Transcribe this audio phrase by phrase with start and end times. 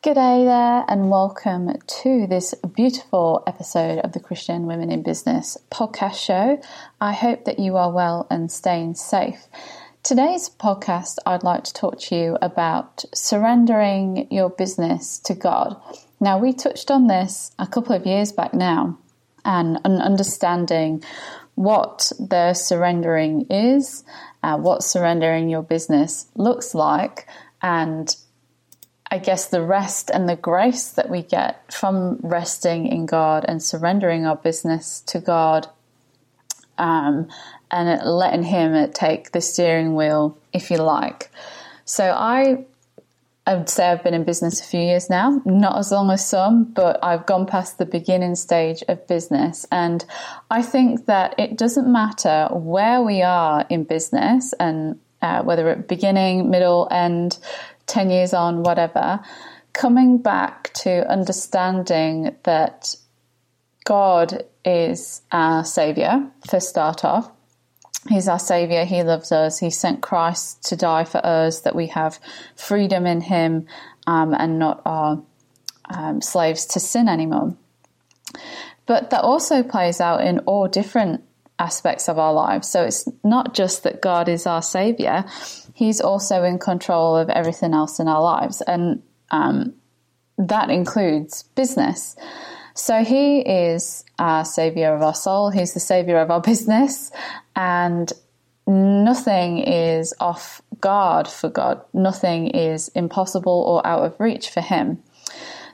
[0.00, 6.24] G'day there, and welcome to this beautiful episode of the Christian Women in Business podcast
[6.24, 6.62] show.
[7.00, 9.48] I hope that you are well and staying safe.
[10.04, 15.74] Today's podcast, I'd like to talk to you about surrendering your business to God.
[16.20, 18.96] Now, we touched on this a couple of years back now,
[19.44, 21.02] and understanding
[21.56, 24.04] what the surrendering is,
[24.44, 27.26] uh, what surrendering your business looks like,
[27.62, 28.14] and
[29.10, 33.62] I guess the rest and the grace that we get from resting in God and
[33.62, 35.68] surrendering our business to God
[36.76, 37.28] um,
[37.70, 41.30] and letting Him take the steering wheel, if you like.
[41.86, 42.66] So I,
[43.46, 46.28] I would say I've been in business a few years now, not as long as
[46.28, 49.64] some, but I've gone past the beginning stage of business.
[49.72, 50.04] And
[50.50, 55.88] I think that it doesn't matter where we are in business and uh, whether at
[55.88, 57.38] beginning, middle, end,
[57.88, 59.20] 10 years on, whatever,
[59.72, 62.94] coming back to understanding that
[63.84, 67.30] God is our Savior, for start off.
[68.08, 68.84] He's our Savior.
[68.84, 69.58] He loves us.
[69.58, 72.20] He sent Christ to die for us, that we have
[72.54, 73.66] freedom in Him
[74.06, 75.22] um, and not are
[75.90, 77.56] um, slaves to sin anymore.
[78.86, 81.22] But that also plays out in all different
[81.58, 82.68] aspects of our lives.
[82.68, 85.24] So it's not just that God is our Savior,
[85.78, 88.60] He's also in control of everything else in our lives.
[88.62, 89.74] And um,
[90.36, 92.16] that includes business.
[92.74, 97.12] So He is our Savior of our soul, He's the Savior of our business,
[97.54, 98.12] and
[98.66, 105.00] nothing is off guard for God, nothing is impossible or out of reach for Him.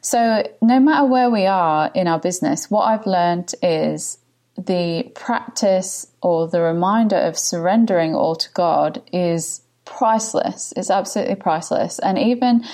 [0.03, 4.19] So, no matter where we are in our business, what I've learned is
[4.59, 10.73] the practice or the reminder of surrendering all to God is priceless.
[10.77, 11.99] It's absolutely priceless.
[11.99, 12.65] And even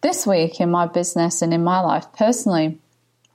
[0.00, 2.78] this week in my business and in my life personally,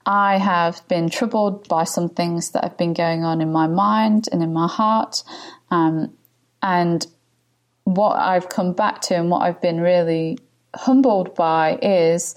[0.06, 4.30] I have been troubled by some things that have been going on in my mind
[4.32, 5.24] and in my heart.
[5.72, 6.14] Um,
[6.62, 7.06] and
[7.86, 10.38] what I've come back to and what I've been really
[10.76, 12.36] humbled by is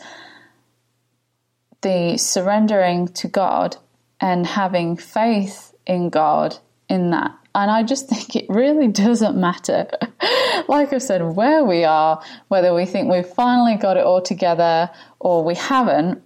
[1.82, 3.76] the surrendering to God
[4.20, 6.56] and having faith in God
[6.88, 7.32] in that.
[7.58, 9.88] And I just think it really doesn't matter,
[10.68, 14.90] like I said, where we are, whether we think we've finally got it all together
[15.18, 16.22] or we haven't,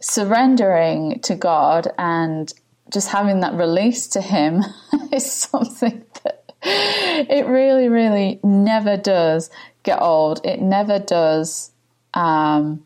[0.00, 2.52] surrendering to God and
[2.92, 4.62] just having that release to Him
[5.12, 9.50] is something that it really, really never does
[9.82, 10.44] get old.
[10.44, 11.70] It never does
[12.14, 12.84] um,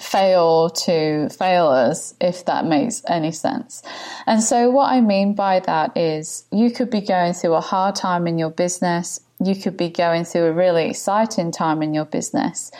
[0.00, 3.82] fail to fail us, if that makes any sense.
[4.26, 7.96] And so, what I mean by that is you could be going through a hard
[7.96, 12.06] time in your business, you could be going through a really exciting time in your
[12.06, 12.70] business.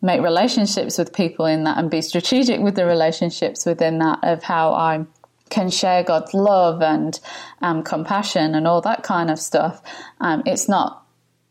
[0.00, 4.42] make relationships with people in that and be strategic with the relationships within that of
[4.42, 5.04] how I
[5.50, 7.18] can share God's love and
[7.60, 9.82] um, compassion and all that kind of stuff,
[10.20, 11.03] um, it's not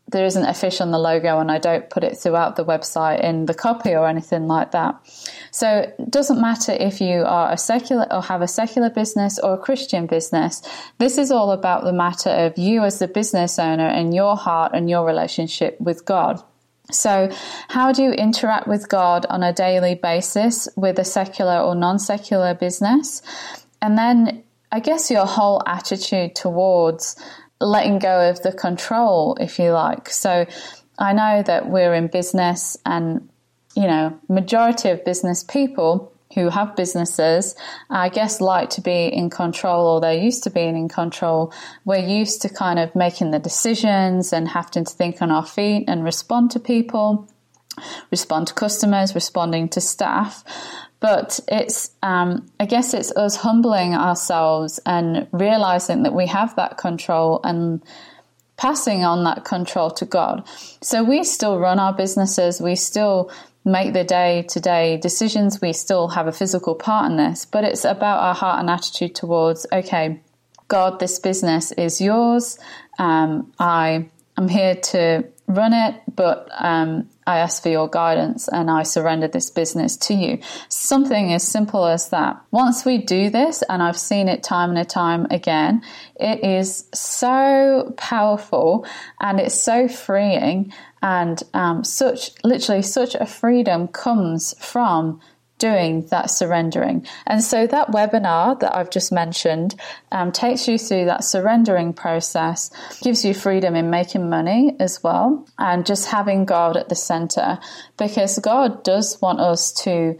[0.08, 3.24] there isn't a fish on the logo and I don't put it throughout the website
[3.24, 4.94] in the copy or anything like that.
[5.50, 9.54] So it doesn't matter if you are a secular or have a secular business or
[9.54, 10.62] a Christian business.
[10.98, 14.72] This is all about the matter of you as the business owner and your heart
[14.74, 16.42] and your relationship with God.
[16.90, 17.30] So,
[17.68, 21.98] how do you interact with God on a daily basis with a secular or non
[21.98, 23.22] secular business?
[23.80, 27.16] And then, I guess, your whole attitude towards
[27.60, 30.08] letting go of the control, if you like.
[30.10, 30.46] So
[30.98, 33.28] I know that we're in business and,
[33.74, 37.54] you know, majority of business people who have businesses,
[37.90, 41.52] I guess, like to be in control or they're used to being in control.
[41.84, 45.84] We're used to kind of making the decisions and having to think on our feet
[45.86, 47.28] and respond to people,
[48.10, 50.44] respond to customers, responding to staff.
[51.04, 56.78] But it's, um, I guess it's us humbling ourselves and realizing that we have that
[56.78, 57.82] control and
[58.56, 60.48] passing on that control to God.
[60.80, 63.30] So we still run our businesses, we still
[63.66, 67.64] make the day to day decisions, we still have a physical part in this, but
[67.64, 70.22] it's about our heart and attitude towards, okay,
[70.68, 72.58] God, this business is yours.
[72.98, 74.08] Um, I
[74.38, 79.28] am here to run it, but um, I ask for your guidance and I surrender
[79.28, 80.38] this business to you.
[80.68, 82.40] Something as simple as that.
[82.50, 85.82] Once we do this, and I've seen it time and time again,
[86.16, 88.86] it is so powerful
[89.20, 95.20] and it's so freeing, and um, such literally such a freedom comes from
[95.58, 97.06] doing that surrendering.
[97.26, 99.74] And so that webinar that I've just mentioned
[100.10, 102.70] um, takes you through that surrendering process,
[103.02, 107.58] gives you freedom in making money as well, and just having God at the center
[107.96, 110.18] because God does want us to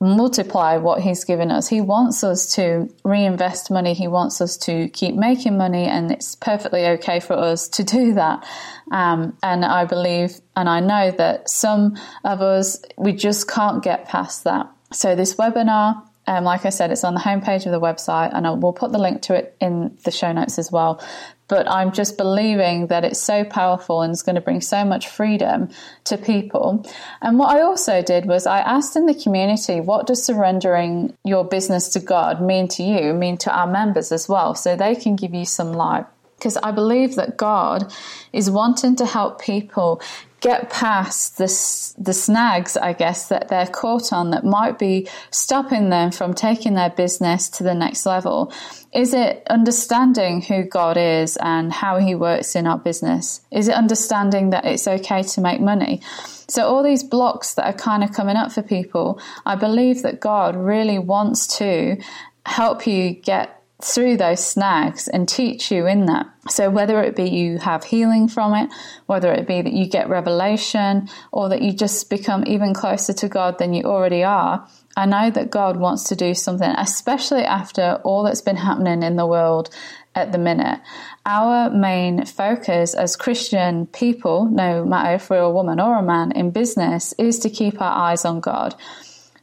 [0.00, 1.68] multiply what he's given us.
[1.68, 3.94] He wants us to reinvest money.
[3.94, 8.14] He wants us to keep making money, and it's perfectly okay for us to do
[8.14, 8.46] that.
[8.90, 14.08] Um, and I believe and I know that some of us, we just can't get
[14.08, 14.70] past that.
[14.92, 18.46] So, this webinar, um, like I said, it's on the homepage of the website, and
[18.46, 21.02] I will put the link to it in the show notes as well
[21.48, 25.08] but I'm just believing that it's so powerful and it's going to bring so much
[25.08, 25.68] freedom
[26.04, 26.84] to people.
[27.22, 31.44] And what I also did was I asked in the community, what does surrendering your
[31.44, 35.16] business to God mean to you, mean to our members as well, so they can
[35.16, 36.06] give you some light.
[36.38, 37.92] Because I believe that God
[38.32, 40.00] is wanting to help people
[40.40, 45.88] get past this, the snags, I guess, that they're caught on that might be stopping
[45.88, 48.52] them from taking their business to the next level?
[48.92, 53.40] Is it understanding who God is and how He works in our business?
[53.50, 56.00] Is it understanding that it's okay to make money?
[56.48, 60.20] So, all these blocks that are kind of coming up for people, I believe that
[60.20, 61.96] God really wants to
[62.44, 66.26] help you get through those snags and teach you in that.
[66.48, 68.70] So, whether it be you have healing from it,
[69.06, 73.28] whether it be that you get revelation, or that you just become even closer to
[73.28, 78.00] God than you already are, I know that God wants to do something, especially after
[78.02, 79.68] all that's been happening in the world
[80.14, 80.80] at the minute.
[81.26, 86.32] Our main focus as Christian people, no matter if we're a woman or a man
[86.32, 88.74] in business, is to keep our eyes on God.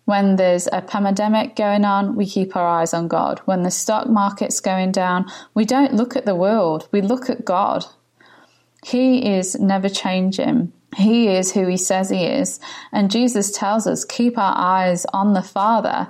[0.06, 3.40] When there's a pandemic going on, we keep our eyes on God.
[3.46, 7.46] When the stock market's going down, we don't look at the world, we look at
[7.46, 7.86] God.
[8.84, 10.74] He is never changing.
[10.96, 12.60] He is who he says he is.
[12.92, 16.10] And Jesus tells us keep our eyes on the Father,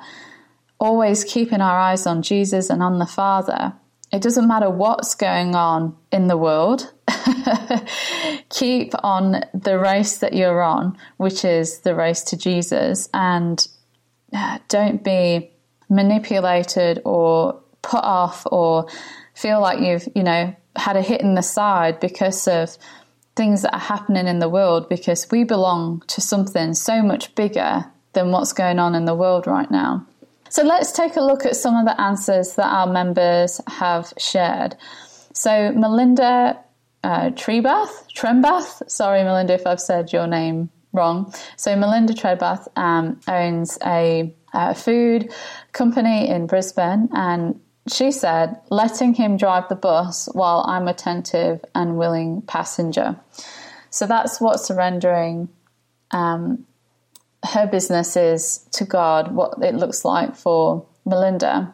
[0.79, 3.73] always keeping our eyes on Jesus and on the Father.
[4.11, 6.91] It doesn't matter what's going on in the world.
[8.49, 13.67] keep on the race that you're on, which is the race to Jesus, and
[14.67, 15.51] don't be
[15.89, 18.87] manipulated or put off or
[19.33, 22.77] feel like you've, you know, had a hit in the side because of
[23.35, 27.85] things that are happening in the world because we belong to something so much bigger
[28.13, 30.05] than what's going on in the world right now.
[30.49, 34.75] So let's take a look at some of the answers that our members have shared.
[35.33, 36.59] So Melinda
[37.03, 41.33] uh, Trebath, Trembath, sorry Melinda if I've said your name wrong.
[41.57, 45.31] So Melinda Trebath um, owns a, a food
[45.73, 51.97] company in Brisbane, and she said, letting him drive the bus while I'm attentive and
[51.97, 53.19] willing passenger.
[53.89, 55.49] So that's what surrendering
[56.11, 56.65] um,
[57.43, 61.73] her business is to God, what it looks like for Melinda.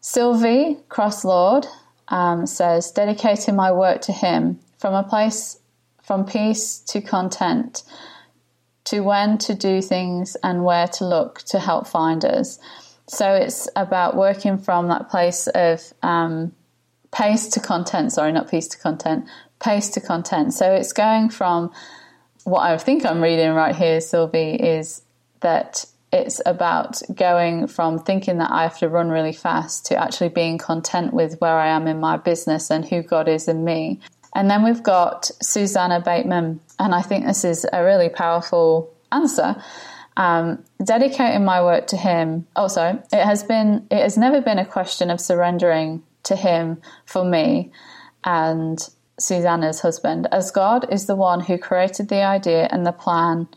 [0.00, 1.66] Sylvie Crosslord
[2.08, 5.58] um, says, dedicating my work to Him from a place
[6.04, 7.82] from peace to content,
[8.84, 12.58] to when to do things and where to look to help find us.
[13.06, 16.52] So it's about working from that place of um,
[17.12, 19.26] pace to content, sorry, not peace to content,
[19.60, 20.52] pace to content.
[20.52, 21.72] So it's going from
[22.44, 25.02] what I think I'm reading right here, Sylvie, is
[25.40, 30.28] that it's about going from thinking that I have to run really fast to actually
[30.28, 34.00] being content with where I am in my business and who God is in me.
[34.34, 39.62] And then we've got Susanna Bateman, and I think this is a really powerful answer.
[40.16, 42.46] Um, dedicating my work to Him.
[42.54, 47.24] Also, it has been, it has never been a question of surrendering to Him for
[47.24, 47.72] me
[48.24, 48.78] and
[49.18, 53.48] Susanna's husband, as God is the one who created the idea and the plan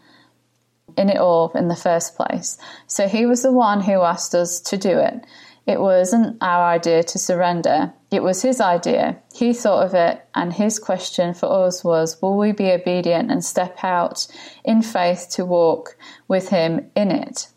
[0.98, 2.58] in it all in the first place.
[2.88, 5.26] So He was the one who asked us to do it.
[5.66, 9.18] It wasn't our idea to surrender, it was His idea.
[9.34, 13.44] He thought of it, and His question for us was Will we be obedient and
[13.44, 14.28] step out
[14.64, 15.98] in faith to walk
[16.28, 17.48] with Him in it?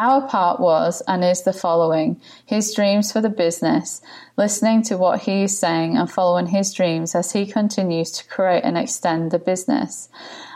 [0.00, 4.00] Our part was and is the following his dreams for the business,
[4.38, 8.64] listening to what he is saying and following his dreams as he continues to create
[8.64, 10.08] and extend the business.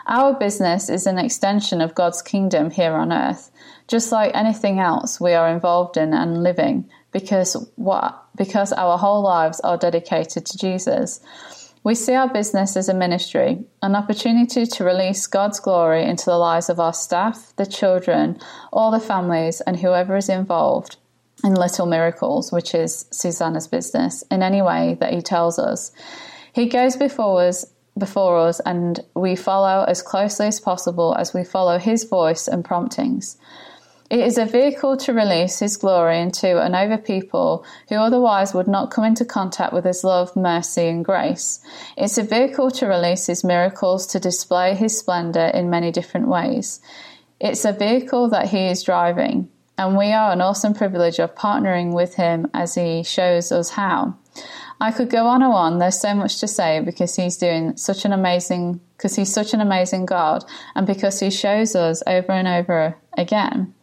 [0.07, 3.51] Our business is an extension of God's kingdom here on earth,
[3.87, 9.21] just like anything else we are involved in and living, because what because our whole
[9.21, 11.21] lives are dedicated to Jesus.
[11.85, 16.37] We see our business as a ministry, an opportunity to release God's glory into the
[16.37, 18.37] lives of our staff, the children,
[18.73, 20.97] all the families, and whoever is involved
[21.41, 25.93] in Little Miracles, which is Susanna's business, in any way that He tells us.
[26.51, 27.65] He goes before us
[27.97, 32.65] before us and we follow as closely as possible as we follow his voice and
[32.65, 33.37] promptings.
[34.07, 38.67] It is a vehicle to release His glory into and over people who otherwise would
[38.67, 41.59] not come into contact with His love, mercy, and grace.
[41.97, 46.81] It's a vehicle to release His miracles to display His splendor in many different ways.
[47.39, 51.91] It's a vehicle that He is driving, and we are an awesome privilege of partnering
[51.91, 54.17] with Him as He shows us how.
[54.79, 55.79] I could go on and on.
[55.79, 59.61] There's so much to say because he's doing such an amazing, because he's such an
[59.61, 60.43] amazing God,
[60.75, 63.73] and because he shows us over and over again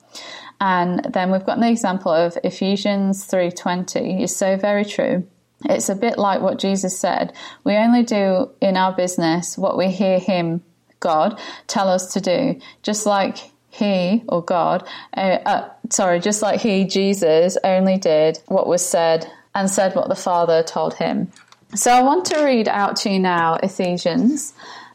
[0.60, 5.24] and then we've got an example of Ephesians 3:20 is so very true.
[5.64, 7.32] It's a bit like what Jesus said.
[7.64, 10.62] We only do in our business what we hear him
[11.02, 16.60] God tell us to do, just like he or God, uh, uh, sorry, just like
[16.60, 21.30] he, Jesus, only did what was said and said what the Father told him.
[21.74, 24.54] So I want to read out to you now Ephesians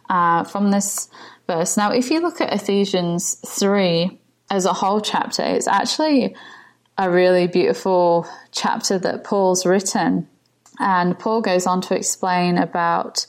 [0.10, 1.10] uh, from this
[1.48, 1.76] verse.
[1.76, 5.44] Now, if you look at Ephesians 3, as a whole chapter.
[5.44, 6.36] It's actually
[6.98, 10.28] a really beautiful chapter that Paul's written.
[10.80, 13.26] And Paul goes on to explain about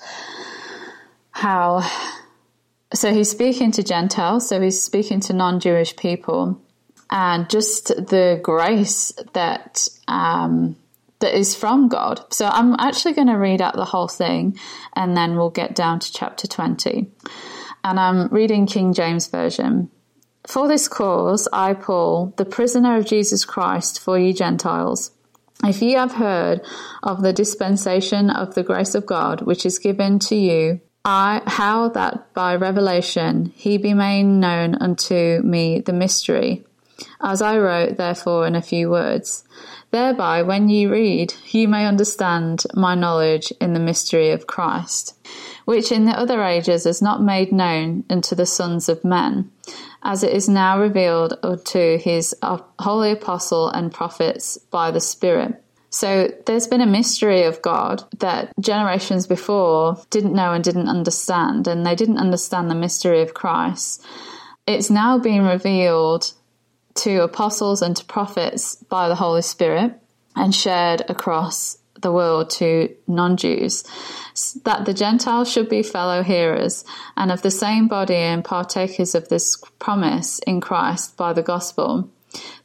[1.30, 1.88] how,
[2.92, 6.60] so he's speaking to Gentiles, so he's speaking to non Jewish people,
[7.10, 9.88] and just the grace that.
[10.06, 10.76] Um,
[11.20, 12.32] that is from God.
[12.32, 14.56] So I'm actually going to read out the whole thing
[14.94, 17.10] and then we'll get down to chapter 20.
[17.82, 19.90] And I'm reading King James Version.
[20.48, 25.10] For this cause, I, Paul, the prisoner of Jesus Christ for ye Gentiles,
[25.62, 26.62] if ye have heard
[27.02, 31.90] of the dispensation of the grace of God which is given to you, I, how
[31.90, 36.64] that by revelation he be made known unto me the mystery,
[37.20, 39.44] as I wrote therefore in a few words.
[39.90, 45.14] Thereby, when ye read, ye may understand my knowledge in the mystery of Christ,
[45.68, 49.50] which in the other ages is not made known unto the sons of men
[50.02, 52.34] as it is now revealed unto his
[52.78, 55.62] holy apostle and prophets by the Spirit.
[55.90, 61.68] So there's been a mystery of God that generations before didn't know and didn't understand,
[61.68, 64.06] and they didn't understand the mystery of Christ.
[64.66, 66.32] It's now being revealed
[66.94, 70.00] to apostles and to prophets by the Holy Spirit
[70.34, 73.84] and shared across the world to non Jews,
[74.64, 76.84] that the Gentiles should be fellow hearers
[77.16, 82.10] and of the same body and partakers of this promise in Christ by the gospel.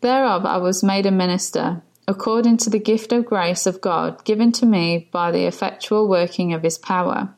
[0.02, 4.52] Thereof I was made a minister, according to the gift of grace of God given
[4.54, 7.34] to me by the effectual working of his power.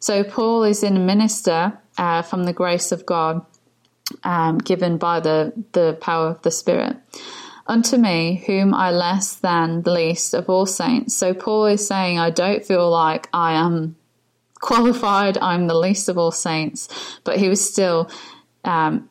[0.00, 3.46] So Paul is in a minister uh, from the grace of God
[4.22, 6.96] um, given by the, the power of the Spirit
[7.66, 11.16] unto me, whom I less than the least of all saints.
[11.16, 13.96] So Paul is saying, I don't feel like I am
[14.60, 16.88] qualified, I'm the least of all saints,
[17.24, 18.10] but he was still,
[18.64, 19.08] um,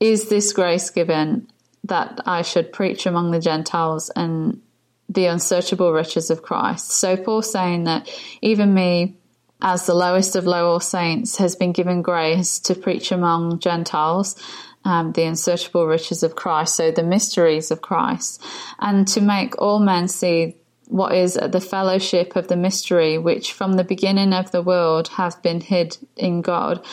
[0.00, 1.50] is this grace given
[1.84, 4.60] that I should preach among the Gentiles and
[5.08, 6.90] the unsearchable riches of Christ?
[6.92, 8.10] So Paul saying that
[8.40, 9.16] even me,
[9.62, 14.36] as the lowest of low all saints, has been given grace to preach among Gentiles
[14.84, 18.42] um, the unsearchable riches of Christ, so the mysteries of Christ,
[18.78, 20.56] and to make all men see
[20.88, 25.42] what is the fellowship of the mystery, which from the beginning of the world have
[25.42, 26.84] been hid in God.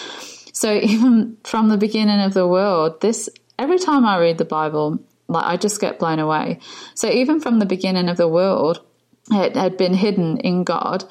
[0.53, 3.29] So even from the beginning of the world, this
[3.59, 6.59] every time I read the Bible, like I just get blown away.
[6.93, 8.83] So even from the beginning of the world,
[9.29, 11.03] it had been hidden in God,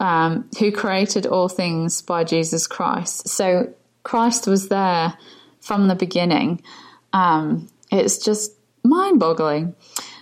[0.00, 3.28] um, who created all things by Jesus Christ.
[3.28, 3.72] So
[4.02, 5.16] Christ was there
[5.62, 6.62] from the beginning.
[7.12, 8.52] Um, it's just
[8.84, 9.74] mind boggling.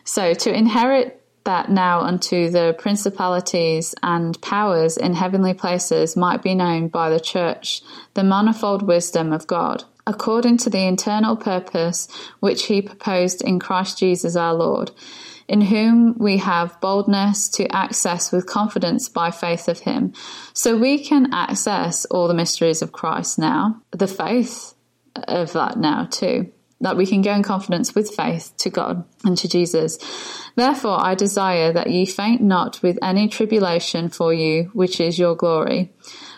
[0.04, 6.54] So to inherit that now unto the principalities and powers in heavenly places might be
[6.54, 7.82] known by the church
[8.14, 12.08] the manifold wisdom of God, according to the internal purpose
[12.40, 14.90] which he proposed in Christ Jesus our Lord,
[15.48, 20.12] in whom we have boldness to access with confidence by faith of him.
[20.52, 24.74] So we can access all the mysteries of Christ now, the faith
[25.14, 26.50] of that now too
[26.80, 29.98] that we can go in confidence with faith to God and to Jesus.
[30.56, 35.36] Therefore, I desire that ye faint not with any tribulation for you, which is your
[35.36, 35.92] glory.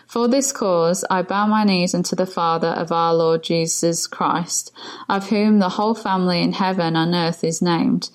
[0.07, 4.71] For this cause I bow my knees unto the Father of our Lord Jesus Christ,
[5.07, 8.09] of whom the whole family in heaven and earth is named,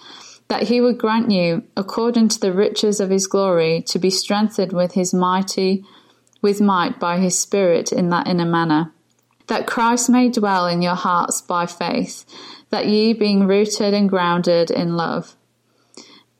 [0.49, 4.73] that he would grant you, according to the riches of his glory, to be strengthened
[4.73, 5.85] with his mighty,
[6.43, 8.93] with might by his Spirit in that inner manner
[9.49, 12.25] that Christ may dwell in your hearts by faith,
[12.71, 15.35] that ye, being rooted and grounded in love,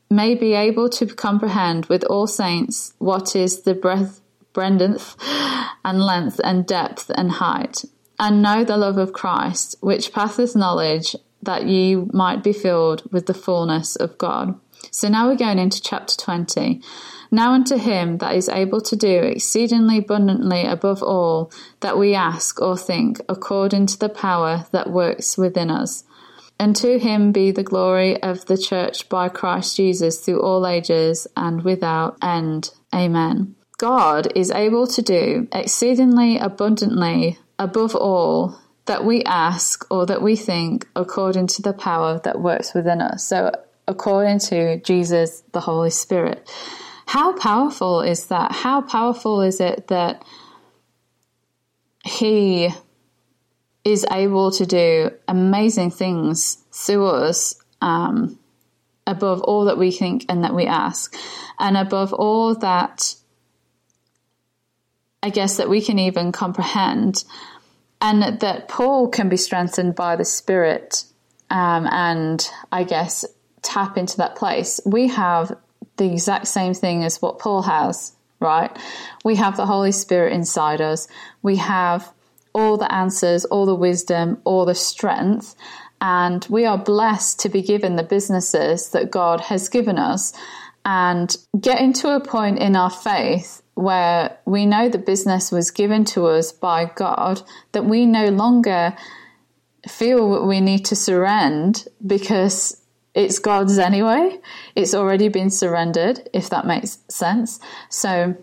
[0.09, 4.21] may be able to comprehend with all saints what is the breadth,
[4.53, 5.15] breadth,
[5.83, 7.83] and length, and depth, and height,
[8.19, 13.25] and know the love of Christ, which passeth knowledge, that ye might be filled with
[13.25, 14.59] the fullness of God.
[14.91, 16.81] So now we're going into chapter 20.
[17.31, 22.61] Now unto him that is able to do exceedingly abundantly above all that we ask
[22.61, 26.03] or think, according to the power that works within us.
[26.59, 31.27] And to him be the glory of the church by Christ Jesus through all ages
[31.37, 32.71] and without end.
[32.93, 33.55] Amen.
[33.77, 40.35] God is able to do exceedingly abundantly above all that we ask or that we
[40.35, 43.23] think according to the power that works within us.
[43.25, 43.51] So,
[43.87, 46.49] according to Jesus, the Holy Spirit.
[47.09, 48.51] How powerful is that?
[48.51, 50.23] How powerful is it that
[52.05, 52.69] he
[53.83, 58.37] is able to do amazing things through us um,
[59.07, 61.15] above all that we think and that we ask,
[61.57, 63.15] and above all that
[65.23, 67.23] I guess that we can even comprehend,
[67.99, 71.05] and that Paul can be strengthened by the Spirit,
[71.49, 73.25] um, and I guess
[73.63, 74.79] tap into that place.
[74.85, 75.57] We have
[75.99, 78.75] the exact same thing as what Paul has, right?
[79.23, 81.07] We have the Holy Spirit inside us.
[81.43, 82.11] We have
[82.53, 85.55] all the answers, all the wisdom, all the strength.
[86.01, 90.33] And we are blessed to be given the businesses that God has given us
[90.85, 96.05] and getting to a point in our faith where we know the business was given
[96.05, 97.41] to us by God,
[97.73, 98.95] that we no longer
[99.87, 102.78] feel we need to surrender because
[103.19, 104.39] it's God's anyway.
[104.75, 107.59] It's already been surrendered, if that makes sense.
[107.89, 108.33] So,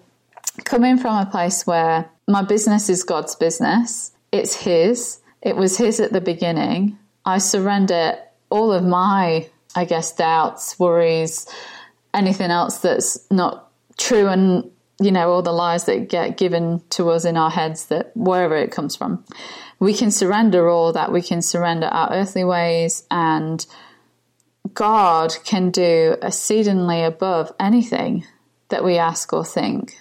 [0.64, 5.98] coming from a place where my business is God's business, it's His, it was His
[5.98, 6.98] at the beginning.
[7.24, 8.18] I surrender
[8.50, 11.46] all of my, I guess, doubts, worries,
[12.12, 17.08] anything else that's not true, and you know, all the lies that get given to
[17.08, 19.24] us in our heads that wherever it comes from.
[19.78, 21.12] We can surrender all that.
[21.12, 23.66] We can surrender our earthly ways and
[24.74, 28.24] God can do exceedingly above anything
[28.68, 29.98] that we ask or think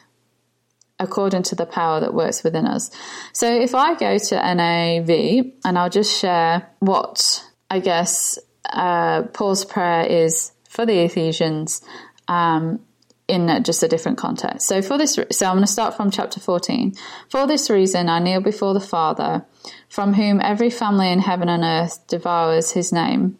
[0.99, 2.89] according to the power that works within us.
[3.33, 8.39] So if I go to NIV and I'll just share what I guess
[8.71, 11.81] uh, Paul's prayer is for the Ephesians
[12.27, 12.79] um,
[13.27, 14.67] in just a different context.
[14.67, 16.93] So for this, so I'm going to start from chapter 14.
[17.29, 19.45] For this reason, I kneel before the Father,
[19.89, 23.37] from whom every family in heaven and earth devours his name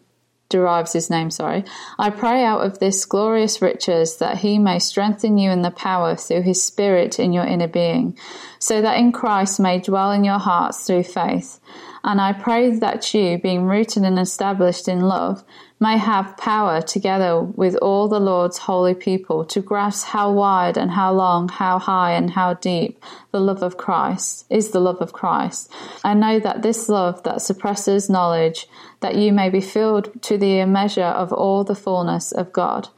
[0.48, 1.64] derives his name, sorry.
[1.98, 6.16] I pray out of this glorious riches that he may strengthen you in the power
[6.16, 8.16] through his spirit in your inner being,
[8.58, 11.60] so that in Christ may dwell in your hearts through faith.
[12.04, 15.42] And I pray that you, being rooted and established in love,
[15.78, 20.90] may have power together with all the Lord's holy people to grasp how wide and
[20.90, 25.12] how long, how high and how deep the love of Christ is the love of
[25.12, 25.70] Christ.
[26.02, 28.66] I know that this love that suppresses knowledge,
[29.00, 32.88] that you may be filled to the measure of all the fullness of God.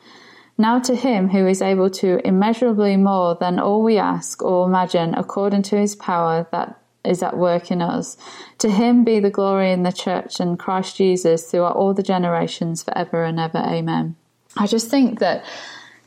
[0.56, 5.14] Now to him who is able to immeasurably more than all we ask or imagine
[5.14, 8.16] according to his power that is at work in us.
[8.58, 12.82] To him be the glory in the church and Christ Jesus throughout all the generations
[12.82, 13.58] forever and ever.
[13.58, 14.16] Amen.
[14.56, 15.44] I just think that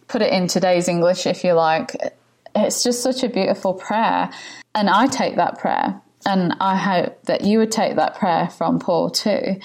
[0.07, 1.95] put it in today's English, if you like,
[2.53, 4.29] it's just such a beautiful prayer.
[4.75, 8.79] And I take that prayer, and I hope that you would take that prayer from
[8.79, 9.59] Paul too.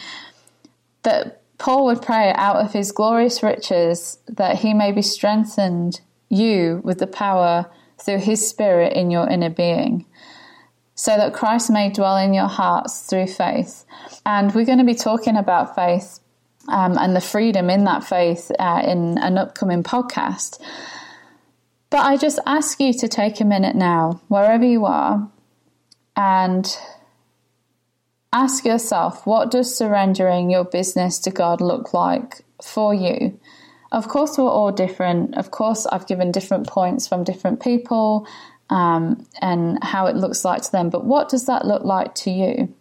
[1.03, 6.81] That Paul would pray out of his glorious riches that he may be strengthened you
[6.85, 10.05] with the power through his spirit in your inner being,
[10.97, 13.85] so that Christ may dwell in your hearts through faith.
[14.25, 16.19] And we're going to be talking about faith
[16.69, 20.61] um, and the freedom in that faith uh, in an upcoming podcast.
[21.91, 25.31] But I just ask you to take a minute now, wherever you are,
[26.17, 26.77] and
[28.33, 33.39] ask yourself what does surrendering your business to God look like for you?
[33.93, 35.37] Of course, we're all different.
[35.37, 38.27] Of course, I've given different points from different people
[38.71, 40.91] um, and how it looks like to them.
[40.91, 42.75] But what does that look like to you?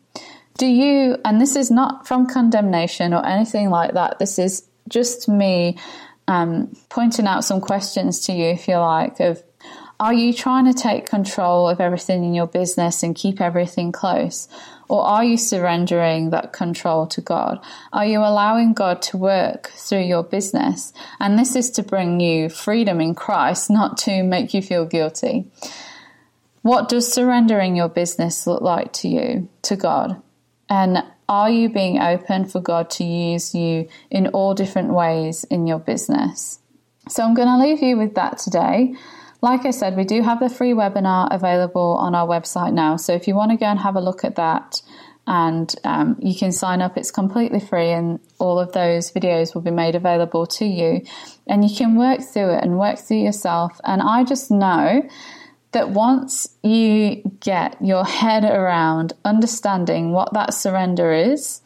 [0.58, 5.28] Do you, and this is not from condemnation or anything like that, this is just
[5.28, 5.78] me
[6.28, 9.43] um, pointing out some questions to you, if you like, of
[10.00, 14.50] are you trying to take control of everything in your business and keep everything close?
[14.88, 17.60] Or are you surrendering that control to God?
[17.91, 20.93] Are you allowing God to work through your business?
[21.19, 25.45] And this is to bring you freedom in Christ, not to make you feel guilty.
[26.62, 30.21] What does surrendering your business look like to you, to God?
[30.69, 35.67] And are you being open for God to use you in all different ways in
[35.67, 36.60] your business?
[37.08, 38.95] So I'm going to leave you with that today.
[39.41, 42.95] Like I said, we do have the free webinar available on our website now.
[42.95, 44.82] So if you want to go and have a look at that,
[45.28, 49.62] and um, you can sign up, it's completely free, and all of those videos will
[49.62, 51.02] be made available to you.
[51.48, 53.80] And you can work through it and work through yourself.
[53.84, 55.08] And I just know
[55.71, 61.62] that once you get your head around understanding what that surrender is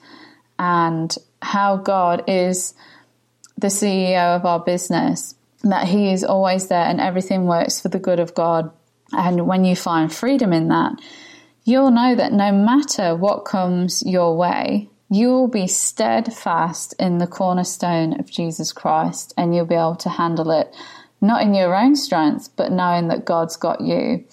[0.58, 2.74] and how God is
[3.58, 8.00] the CEO of our business, that He is always there and everything works for the
[8.00, 8.72] good of God.
[9.12, 10.94] And when you find freedom in that,
[11.64, 17.28] you'll know that no matter what comes your way, you will be steadfast in the
[17.28, 20.74] cornerstone of Jesus Christ and you'll be able to handle it,
[21.20, 24.24] not in your own strength, but knowing that God's got you.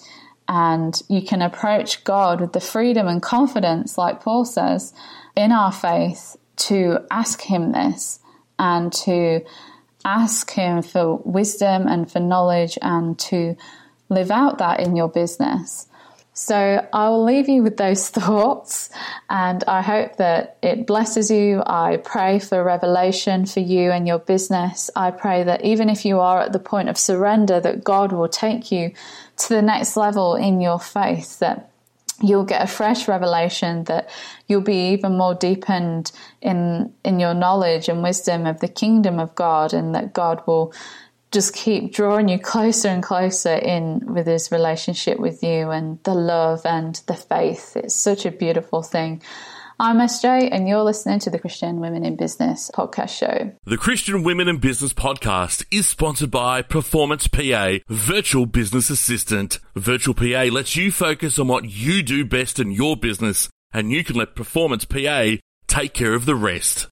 [0.47, 4.93] And you can approach God with the freedom and confidence, like Paul says,
[5.35, 8.19] in our faith to ask Him this
[8.57, 9.41] and to
[10.05, 13.55] ask Him for wisdom and for knowledge and to
[14.09, 15.87] live out that in your business.
[16.33, 18.91] So I will leave you with those thoughts
[19.27, 21.63] and I hope that it blesses you.
[21.65, 24.91] I pray for revelation for you and your business.
[24.95, 28.29] I pray that even if you are at the point of surrender, that God will
[28.29, 28.93] take you
[29.37, 31.71] to the next level in your faith, that
[32.21, 34.09] you'll get a fresh revelation that
[34.47, 39.35] you'll be even more deepened in in your knowledge and wisdom of the kingdom of
[39.35, 40.73] God and that God will
[41.31, 46.13] just keep drawing you closer and closer in with his relationship with you and the
[46.13, 47.75] love and the faith.
[47.75, 49.21] It's such a beautiful thing
[49.79, 53.53] I'm SJ, and you're listening to the Christian Women in Business podcast show.
[53.65, 59.59] The Christian Women in Business podcast is sponsored by Performance PA, Virtual Business Assistant.
[59.75, 64.03] Virtual PA lets you focus on what you do best in your business, and you
[64.03, 65.33] can let Performance PA
[65.67, 66.87] take care of the rest.